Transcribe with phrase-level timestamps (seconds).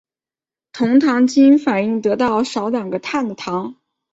[0.73, 3.75] 酮糖经反应得到少两个碳的糖。